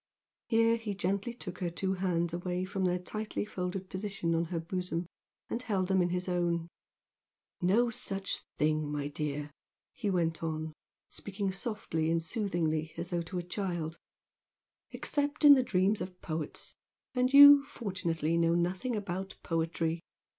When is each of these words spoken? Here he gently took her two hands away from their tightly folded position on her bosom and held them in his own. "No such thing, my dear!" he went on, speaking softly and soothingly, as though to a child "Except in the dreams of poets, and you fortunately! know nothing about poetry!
Here 0.47 0.77
he 0.77 0.95
gently 0.95 1.31
took 1.31 1.59
her 1.59 1.69
two 1.69 1.93
hands 1.93 2.33
away 2.33 2.65
from 2.65 2.85
their 2.85 2.97
tightly 2.97 3.45
folded 3.45 3.87
position 3.87 4.33
on 4.33 4.45
her 4.45 4.59
bosom 4.59 5.05
and 5.47 5.61
held 5.61 5.89
them 5.89 6.01
in 6.01 6.09
his 6.09 6.27
own. 6.27 6.69
"No 7.61 7.91
such 7.91 8.41
thing, 8.57 8.91
my 8.91 9.09
dear!" 9.09 9.51
he 9.93 10.09
went 10.09 10.41
on, 10.41 10.73
speaking 11.11 11.51
softly 11.51 12.09
and 12.09 12.23
soothingly, 12.23 12.93
as 12.97 13.11
though 13.11 13.21
to 13.21 13.37
a 13.37 13.43
child 13.43 13.95
"Except 14.89 15.45
in 15.45 15.53
the 15.53 15.61
dreams 15.61 16.01
of 16.01 16.19
poets, 16.19 16.73
and 17.13 17.31
you 17.31 17.63
fortunately! 17.63 18.39
know 18.39 18.55
nothing 18.55 18.95
about 18.95 19.37
poetry! 19.43 19.99